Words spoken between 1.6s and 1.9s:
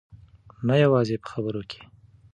کې.